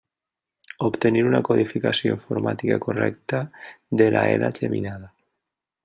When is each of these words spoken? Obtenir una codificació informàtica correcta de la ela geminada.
Obtenir 0.87 1.21
una 1.31 1.41
codificació 1.49 2.15
informàtica 2.15 2.79
correcta 2.87 3.43
de 4.03 4.09
la 4.17 4.25
ela 4.35 4.55
geminada. 4.63 5.13